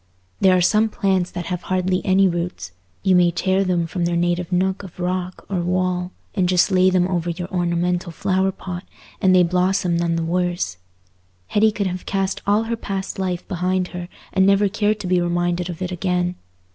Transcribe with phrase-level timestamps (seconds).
[0.39, 2.71] There are some plants that have hardly any roots:
[3.03, 6.89] you may tear them from their native nook of rock or wall, and just lay
[6.89, 8.83] them over your ornamental flower pot,
[9.21, 10.77] and they blossom none the worse.
[11.49, 15.21] Hetty could have cast all her past life behind her and never cared to be
[15.21, 16.33] reminded of it again.